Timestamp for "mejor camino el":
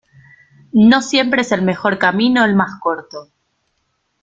1.61-2.55